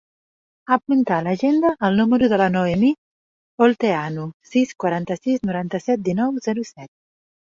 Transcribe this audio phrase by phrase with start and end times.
[0.75, 2.89] Apunta a l'agenda el número de la Noemí
[3.65, 6.91] Olteanu: sis, quaranta-sis, noranta-set, dinou, zero, set.